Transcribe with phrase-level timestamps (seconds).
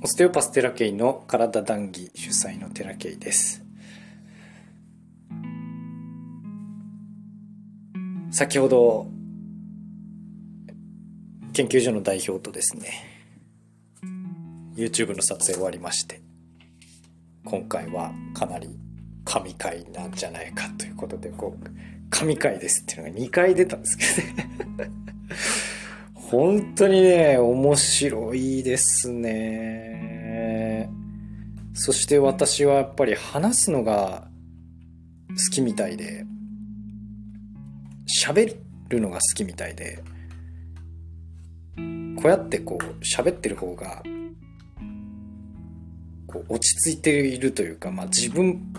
[0.00, 3.64] オステオパステラケイの体談義主催のテラケイです。
[8.30, 9.08] 先ほど
[11.52, 12.92] 研究所の代表とですね
[14.76, 16.20] YouTube の撮影終わりまして
[17.44, 18.68] 今回はかなり
[19.24, 21.66] 神回なんじゃないかということでこう
[22.10, 25.08] 神回ですっていうのが2回出たんですけどね。
[26.30, 30.90] 本当にね、面白いですね。
[31.72, 34.28] そして私はやっぱり話すのが
[35.30, 36.26] 好きみたいで、
[38.22, 38.58] 喋
[38.90, 40.02] るのが好きみたいで、
[42.20, 44.02] こうやってこう喋ってる方が、
[46.26, 48.70] こう落ち着いているというか、まあ自分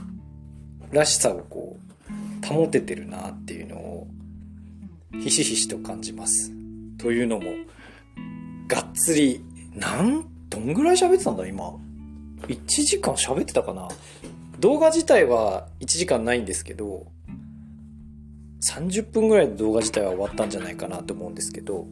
[0.91, 1.79] らしさをこ
[2.43, 4.07] う保ててるなっていうのを
[5.19, 6.58] ひしひしと感じます。
[6.99, 7.51] というのも、
[8.67, 11.47] がっつり、なん、どんぐらい喋ってたんだ？
[11.47, 11.73] 今。
[12.47, 13.87] 1時間喋ってたかな？
[14.59, 17.07] 動画自体は1時間ないんですけど、
[18.61, 21.87] 30分ぐらいで動画自体は終わったんじゃないかなと思うんですけど、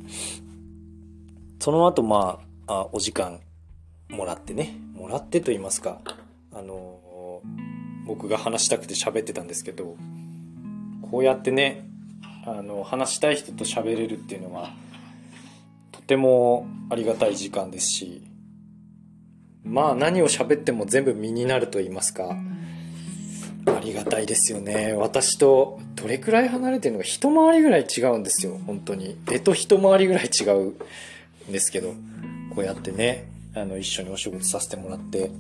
[1.60, 3.40] その後まあ、あお時間
[4.10, 6.02] もらってね、もらってと言いますか、
[6.54, 9.96] あのー、僕が話したくて喋ってたんですけど、
[11.10, 11.88] こうやってね、
[12.46, 14.72] あの、話したい人と喋れるっていうのは、
[16.08, 18.24] てもありがたい時間ですし
[19.64, 22.36] まあ何を喋っても全部身になると言いますか
[23.66, 24.94] ありがたいですよね。
[24.94, 28.58] 私とどれくらい離れてるのか一回りぐらい違うんですよ。
[28.66, 29.18] 本当に。
[29.30, 30.72] 絵と一回りぐらい違う
[31.50, 31.94] んですけど
[32.56, 35.32] こうやってねあの一緒にお仕事させてもらって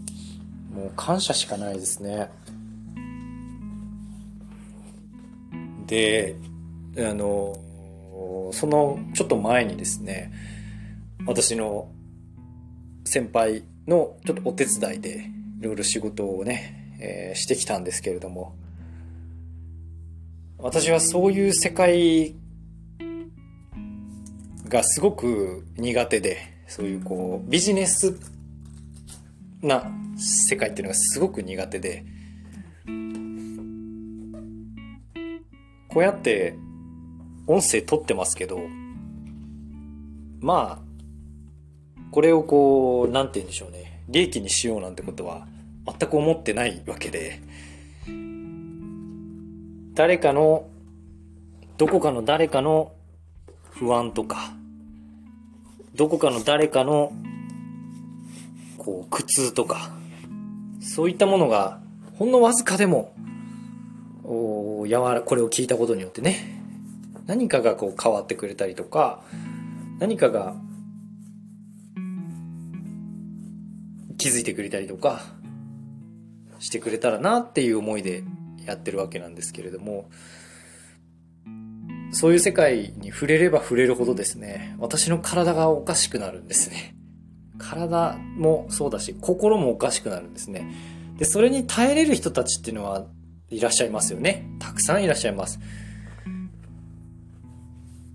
[0.74, 2.30] もう感謝しかないですね。
[5.86, 6.36] で
[6.98, 7.58] あの
[8.52, 10.32] そのちょっと前にですね
[11.28, 11.92] 私の
[13.04, 15.30] 先輩のちょっとお手伝いで
[15.60, 18.56] いろいろ仕事をね、えー、してきたんですけれども。
[20.60, 22.34] 私はそういう世界
[24.68, 26.38] がすごく苦手で
[26.68, 28.18] そういうこうビジネス
[29.62, 32.06] な世界っていうのがすごく苦手で。
[35.90, 36.56] こうやって
[37.48, 38.60] 音声取ってますけど
[40.40, 40.87] まあ
[42.12, 44.04] これをこう、なんて言うんでしょうね。
[44.10, 45.48] 利益にしようなんてことは
[45.86, 47.42] 全く思ってないわけで、
[49.94, 50.68] 誰かの、
[51.78, 52.92] どこかの誰かの
[53.72, 54.54] 不安とか、
[55.96, 57.12] どこかの誰かの、
[58.78, 59.92] こう、苦痛とか、
[60.82, 61.80] そういったものが、
[62.18, 63.14] ほんのわずかでも、
[64.24, 66.62] おやわら、これを聞いたことによってね、
[67.26, 69.22] 何かがこう変わってくれたりとか、
[70.00, 70.56] 何かが
[74.28, 75.22] 気づいてくれたりとか
[76.60, 78.26] してくれたらなっていう思いで
[78.66, 80.10] やってるわけなんですけれども
[82.12, 86.94] そういう世界に触れれば触れるほどですね私の体がおかしくなるんですね。
[87.58, 90.70] 体もそうだし心もおかしくなるんですね。
[91.18, 93.08] でそれに耐えれる人たちっていうのは
[93.50, 94.46] いらっしゃいますよね。
[94.60, 95.60] たくさんいらっしゃいます。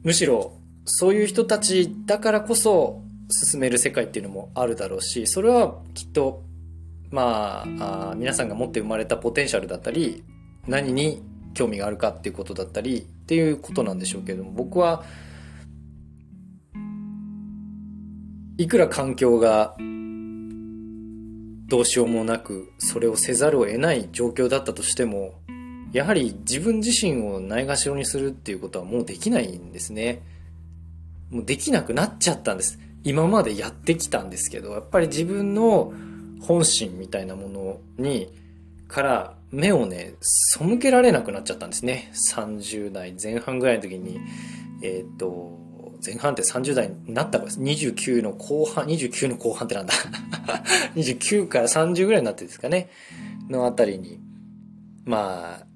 [0.03, 6.43] むしろそういう人たちだからこそ進める世界っていうのもあるだろうしそれはきっと
[7.11, 10.25] まああ皆さんが持って生まれたポテンシャルだったり
[10.67, 11.23] 何に
[11.55, 15.05] 興味があるかっていうことだったりっていうことなんでしょうけども僕は
[18.59, 19.75] いくら環境が
[21.69, 25.35] どうしようもなくそれをせざるを得ない状況だったとしても
[25.93, 30.23] やはり自分自身をないがしろにするっていうことはもうできないんですね。
[31.31, 32.79] もうできなくなっちゃったんです。
[33.05, 35.93] 今までやってきたんですけどやっぱり自分の
[36.41, 38.33] 本心みたいなものに
[38.89, 42.13] から目をね背けられなくなっちゃったんですね。
[42.35, 44.21] 30代前半ぐらいの時に
[44.83, 45.59] えっ、と
[46.05, 47.61] 前半って30代になったかです。
[47.61, 49.93] 29の後半29の後半ってなんだ。
[50.97, 52.89] 29から30ぐらいになってですかね。
[53.49, 54.21] のあたりに
[55.05, 55.67] まあ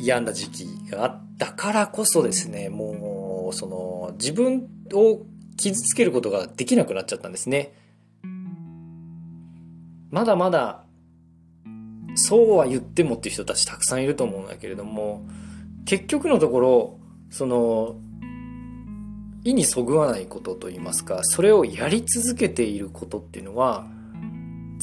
[0.00, 5.20] 病んだ時期があったからこそですねもうその自分を
[5.60, 7.74] 傷つけることができなくなっちゃったんですね。
[10.10, 10.84] まだまだ、
[12.14, 15.24] そうは言ってもっていう人たちたくさんいると思うんだけれども、
[15.84, 16.98] 結局のところ、
[17.30, 17.96] その、
[19.44, 23.86] 意にそぐわないことといいますか、それをやり続けていることっていうのは、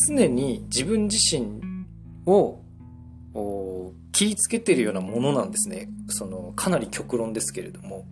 [0.07, 1.61] 常に自分自身
[2.25, 2.59] を
[4.11, 5.89] 気ぃつけてるようなものなんですね。
[6.07, 8.05] その、かなり極論ですけれども、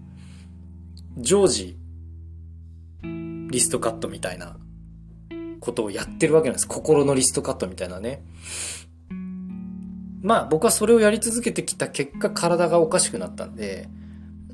[1.17, 1.77] 常時
[3.49, 4.57] リストカットみたいな
[5.59, 6.67] ことをやってるわけなんです。
[6.67, 8.23] 心のリストカットみたいなね。
[10.21, 13.87] まあ僕はそれをやり続けてきた結果体がおかしくなったんで、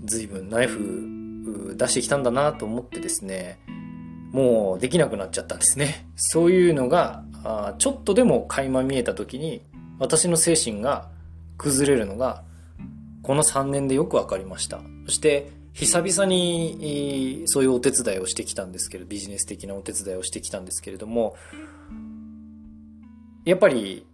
[0.04, 3.60] 随分ナイフ出してきたんだなと思ってですね、
[4.32, 6.08] もうできなくなっちゃったんですね。
[6.16, 9.64] そういうのが、あちょっとでも垣間見えた時に
[10.00, 11.10] 私の精神が
[11.58, 12.44] 崩れるのが
[13.24, 14.82] この3年でよく分かりました。
[15.06, 21.36] そして久々にそういうお手伝いをしてきたんですけど、ビジネス的なお手伝いをしてきたんですけれども、
[23.46, 24.06] やっぱり、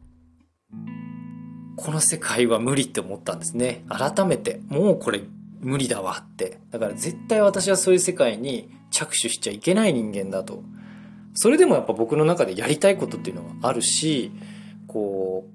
[1.76, 3.86] この世界は無理って思ったんですね。
[3.90, 5.22] 改めて、もうこれ
[5.60, 6.60] 無理だわって。
[6.72, 10.64] だから絶対私はそういう世界に着手しちゃいけない人間だと。
[11.34, 14.32] それでもやっぱ僕の中でやりたいことっていうのはあるし、
[14.88, 15.48] こ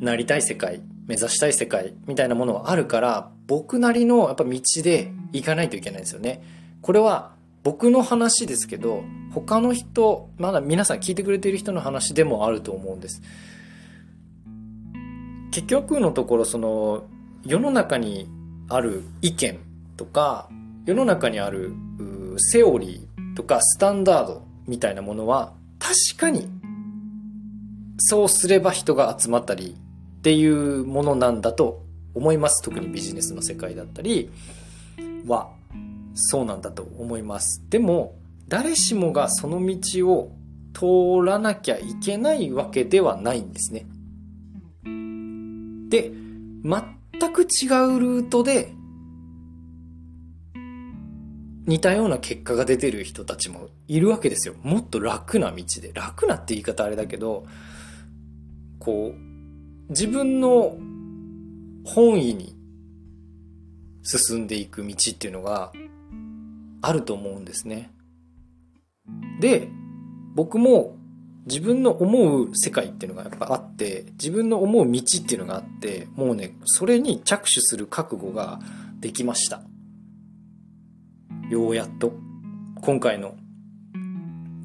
[0.00, 6.42] う、なりたい世界、目指したい世界みたいなものはあるから僕なりのやっぱ道で行かないといけないんですよね。
[6.82, 7.32] これは
[7.62, 13.22] 僕の話ですけど他の人まだ皆さん聞いてくれている人の話でもあると思うんです。
[15.52, 17.04] 結局のところその
[17.44, 18.28] 世の中に
[18.68, 19.58] ある意見
[19.96, 20.48] とか
[20.84, 21.72] 世の中にある
[22.38, 26.48] セオリーとかスタンダードみたいなものは確かに
[27.98, 29.76] そうすれば人が集まったり
[30.26, 32.60] っていうものなんだと思います。
[32.60, 34.28] 特にビジネスの世界だったり
[35.24, 35.52] は、
[36.14, 37.62] そうなんだと思います。
[37.70, 38.16] でも、
[38.48, 40.32] 誰しもがその道を
[40.74, 43.86] 通らなきゃいけないわけではないんですね。
[45.90, 48.72] で、全く違うルートで
[51.68, 54.54] 似たような結果が出てる人たちもいるわけですよ。
[54.64, 55.92] もっと楽な道で。
[55.94, 57.46] 楽なって言い方あれだけど、
[58.80, 59.25] こう、
[59.88, 60.76] 自分の
[61.84, 62.56] 本意に
[64.02, 65.72] 進んでいく道っていうのが
[66.82, 67.90] あると思うんですね。
[69.40, 69.68] で、
[70.34, 70.96] 僕も
[71.46, 78.58] 自分の思う世界っていうのがやっぱあって、自分の思う道っていうのがあって、もうね、それに着手する覚悟が
[79.00, 79.62] できました。
[81.48, 82.12] ようやっと、
[82.80, 83.36] 今回の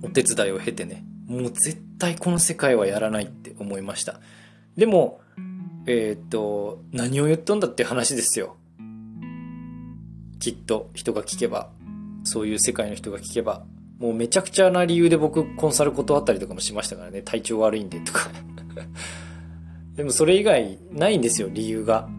[0.04, 4.20] お手伝いを経てね、もう絶対この世界はやらないって思いました。
[4.78, 5.22] でも、
[5.86, 8.56] えー、っと、何を言っとんだって話ですよ。
[10.40, 11.70] きっと人が聞けば、
[12.24, 13.64] そういう世界の人が聞けば、
[14.00, 18.32] もうめちゃくちゃな理由で僕コンサル断ったりとかもしましたからね、体調悪いんでとか
[19.96, 22.10] でもそれ以外ないんですよ、理由が。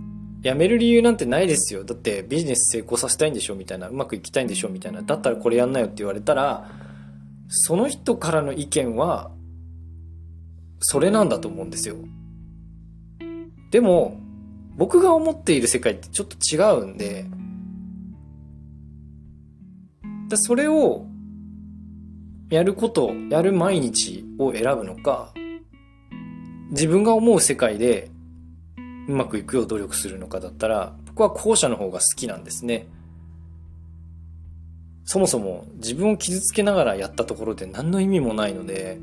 [0.42, 1.84] 辞める理由なんてないですよ。
[1.84, 3.88] だってビジネス成功させたいんでしょみたいな。
[3.88, 5.02] うまくいきたいんでしょみたいな。
[5.02, 6.68] だったらこれやんなよって言われたら、
[7.48, 9.30] その人からの意見は、
[10.80, 11.96] それなんだと思うんですよ。
[13.72, 14.20] でも、
[14.76, 17.24] 僕が思っている世界ってちょっと違うんで、
[20.28, 21.06] でそれを
[22.50, 25.32] やること、やる毎日を選ぶのか、
[26.70, 28.10] 自分が思う世界で
[29.08, 32.88] うまくいくよう努力するのかだったら、僕は後者の方が好きなんですね。
[35.04, 38.98] そもそも自分を傷つけながらやったところで何の意味もないので、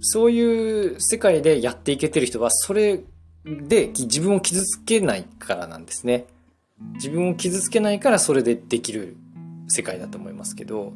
[0.00, 3.04] そういう世界でやっていけてる人はそれ
[3.44, 6.26] で自分を傷つけないからなんですね。
[6.94, 9.16] 自分を傷つけないからそれでできる
[9.68, 10.92] 世界だと思いますけど、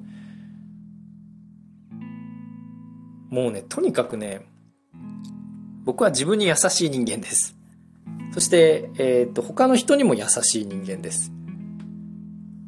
[3.30, 4.46] もうね、とにかくね、
[5.84, 7.56] 僕は自分に優しい人間です。
[8.32, 11.32] そして、えっ、と、他の人にも優しい人間です。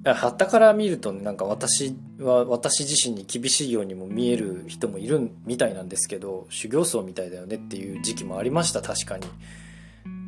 [0.05, 9.27] はったから見ると、ね、なんか私は私自身に厳しいようにも見える人もいるみたいなんですけど修行僧みたいだよねっていう時期もありました確かに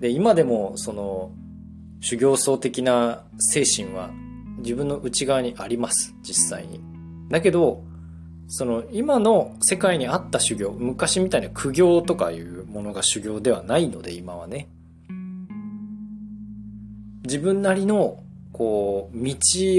[0.00, 1.32] で、今でもその
[2.00, 4.10] 修行僧的な精神は
[4.58, 6.80] 自分の内側にあります、実際に。
[7.28, 7.84] だけど、
[8.48, 14.68] その今の世界にあった修行、昔みたいな苦行とかいうものが修行ではないので、今はね。
[17.22, 19.36] 自分なりの、こう、道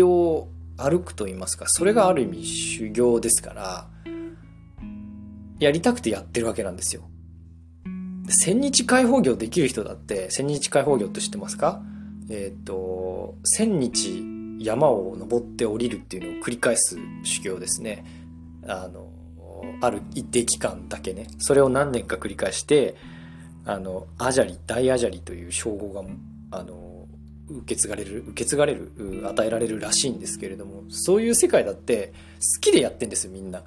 [0.08, 0.48] を
[0.78, 3.90] 歩くと言いますか、それがある意味修行ですから、
[5.60, 7.11] やりたくてやってるわけなんですよ。
[8.32, 11.82] 千日開放業できる人だって、千日開放業って知ってますか？
[12.30, 14.24] えっ、ー、と、千日
[14.60, 18.06] 山を登って降りるっていうのを繰り返す修行ですね。
[18.68, 19.12] あの、
[19.82, 21.28] ある一定期間だけね。
[21.40, 22.96] それを何年か繰り返して、
[23.66, 26.08] あの、アジャリ、大アジャリという称号が、
[26.52, 27.08] あの、
[27.50, 28.92] 受け継がれる、受け継がれる、
[29.26, 32.14] 与えられるらしいんですけれども、そういう世界だって
[32.56, 33.64] 好きでやってんですよ、みんな。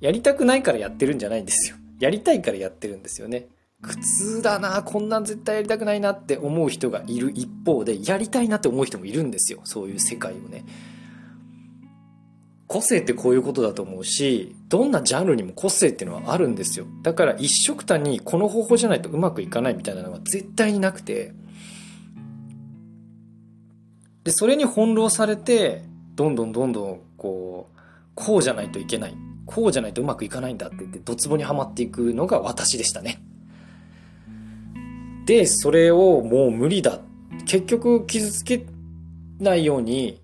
[0.00, 1.76] やりたくないからやってるんじゃないんですよ。
[1.98, 3.48] やりたいからやってるんですよね。
[3.80, 10.64] 苦痛だなこんなん絶対やりたくないなって思う人がいる一方でやりたいなって思う人もいるんですよそういう世界をね
[12.68, 16.86] 個性ってこういうことだと思うし、どんなジャンルにも個性っていうのはあるんですよ。
[17.02, 21.32] だから一色単にこの方法じゃないとうまくいかないみたいなのが絶対になくて、
[24.22, 25.82] で、それに翻弄されて、
[26.14, 27.78] どんどんどんどんこう、
[28.14, 29.16] こうじゃないといけない。
[29.46, 33.22] こうじゃないとうまくいかないんだって言って、ドツボにはまっていくのが私でしたね。
[35.28, 37.00] で、それをもう無理だ。
[37.44, 38.64] 結局傷つけ
[39.38, 40.22] ないように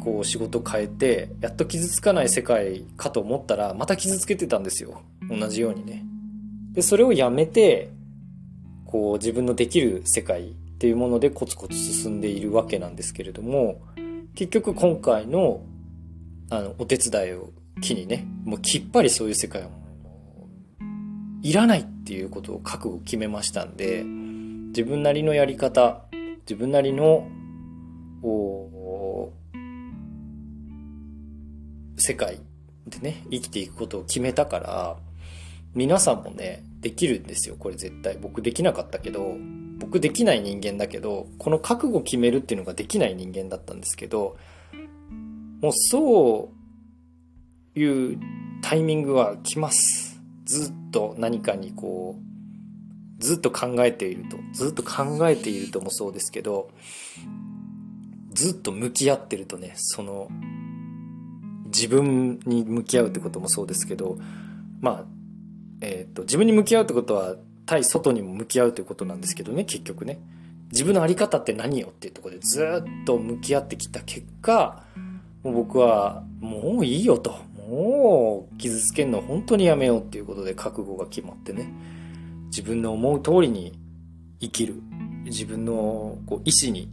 [0.00, 6.04] こう仕事変えてやっと傷つかない世界かと思ったらまた傷つけてたんですよ同じようにね
[6.72, 7.90] でそれをやめて
[8.84, 13.80] こう自分のできる世界っていうものでコツコツ進んでいるわけなんですけれども
[14.36, 15.60] 結局今回の
[16.50, 17.50] あのお手伝いを
[17.80, 19.68] 機にねもうきっぱりそういう世界は
[21.42, 24.04] いらないっていうことを覚悟決めましたんで
[24.68, 26.02] 自分なりのやり方
[26.40, 27.28] 自分なりの
[31.96, 32.40] 世界
[32.86, 34.96] でね、生きていくことを決めたから、
[35.74, 38.16] 皆さんもね、できるんですよ、これ絶対。
[38.16, 39.34] 僕できなかったけど、
[39.80, 44.36] 僕できない人間だけど、この覚悟決めるっていうのができない人間だったんですけど、
[45.60, 46.52] もうそ
[47.74, 48.18] ういう
[48.62, 50.20] タイミングは来ます。
[50.44, 52.35] ずっと何かにこう、
[53.18, 56.70] ずっと考えていると、ずっと考えているともそうですけど、
[58.32, 60.28] ずっと向き合ってるとね、その
[61.76, 64.18] 自分に向き合うってこともそうですけど
[64.80, 65.04] まあ
[65.82, 70.18] えっ、ー、と自分に向き合うってことは対外にも向き合うということなんですけどね結局ね。
[70.72, 74.82] 自分の在り方って何よっていうところでずっと向き合ってきた結果
[75.44, 77.38] もう僕はもういいよと。
[77.68, 81.68] もう傷つけるの本当にやめようっていうことで覚悟が決まってね。
[82.46, 83.78] 自分の思う通りに
[84.40, 84.74] 生きる
[85.24, 86.90] 自分のこう意志に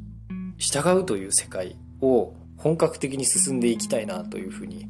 [0.57, 4.87] 従うという世界を本格的に進んでいきたいなというふうに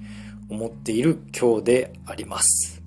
[0.50, 2.82] 思っている今日であります。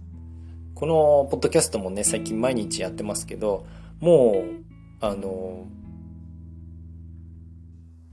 [0.75, 3.67] このポッドキャストもね、最近毎日やってますけど、
[3.99, 4.65] もう、
[5.01, 5.67] あの、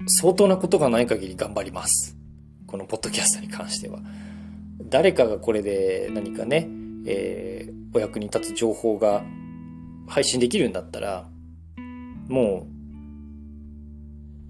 [0.07, 2.17] 相当なことがない限り頑張ります。
[2.65, 3.99] このポッドキャストに関しては。
[4.89, 6.67] 誰かがこれで何かね、
[7.05, 9.23] えー、お役に立つ情報が
[10.07, 11.27] 配信できるんだったら、
[12.27, 12.67] も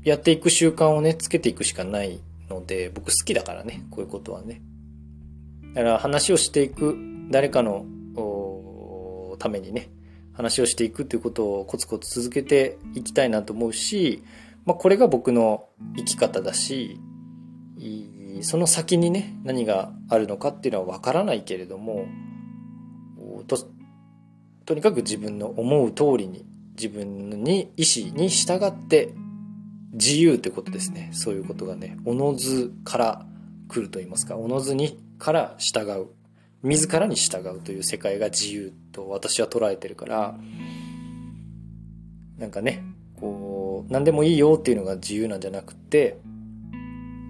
[0.03, 2.19] うやっていく習慣をね、つけていくしかない
[2.50, 4.62] ので、僕好きだからね、こういうことはね。
[5.74, 6.98] だから話をしていく、
[7.31, 7.86] 誰かの
[9.39, 9.89] ためにね、
[10.33, 14.24] 話をしていくっていうことをコツコツ続けていきたいなと思うし、
[14.65, 17.00] まあ、これが僕の生き方だし、
[18.41, 22.05] その先にね、何があるのかっていうのはわからないけれども、
[23.48, 23.57] と、
[24.65, 29.13] とにかく自分の思う通りに、自分に意思に従って
[29.93, 31.10] 自由ってことですね。
[31.13, 33.25] そういうことがね、おのずから
[33.67, 36.08] 来ると言いますか、おのずにから従う。
[36.63, 40.36] 自らに従うという世界が自由と私は捉えてるから、
[42.38, 42.84] なんかね、
[43.20, 46.17] こう、何でもいいよっていうのが自由なんじゃなくて、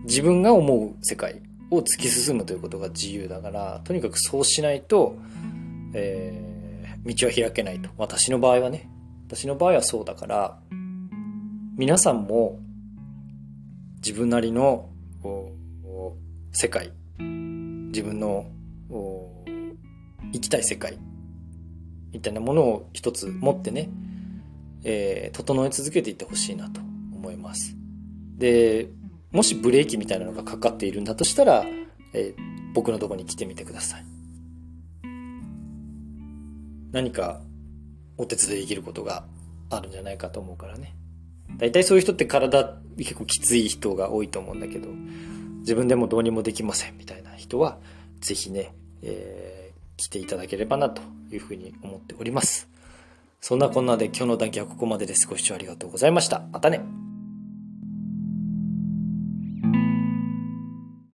[0.06, 5.18] 自分が思う世界を突き進むということが自由だから、とにかくそうしないと、
[5.94, 6.53] えー、
[7.06, 7.90] 道は開けないと。
[7.98, 8.90] 私の場合はね。
[9.28, 10.60] 私の場合はそうだから、
[11.78, 12.60] 皆さんも
[13.98, 14.90] 自分なりの
[16.52, 16.92] 世界。
[17.20, 18.46] 自分の
[20.34, 20.98] 生きたい世界。
[22.12, 23.90] みたいなものを一つ持ってね、
[24.84, 26.82] えー、整え続けていってほしいなと。
[27.24, 27.76] 思います。
[28.38, 28.90] で
[29.32, 31.66] もしブレーキみたいなのがかかっているんだとしたら、
[32.14, 34.06] えー、僕のとこに来てみてください。
[36.94, 37.42] 何か
[38.18, 39.26] お手伝いできることが
[39.70, 40.96] あるんじゃないかと思うからね
[41.58, 44.90] 大体そういう人って体結構きつい人が多いと思うんだけど、
[45.60, 47.78] 自分でもどうにもできませんみたいな人は、
[48.22, 52.68] ぜひね、えー、来ていただければなというふうに思っております。
[53.42, 55.28] そんなこんなで今日の談義はここまでです。
[55.28, 56.44] ご視聴ありがとうございました。
[56.52, 57.03] またね。